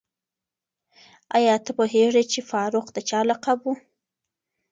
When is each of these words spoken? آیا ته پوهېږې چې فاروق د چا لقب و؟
آیا 1.35 1.55
ته 1.65 1.71
پوهېږې 1.77 2.23
چې 2.31 2.39
فاروق 2.49 2.87
د 2.93 2.97
چا 3.09 3.19
لقب 3.29 3.59
و؟ 3.65 3.69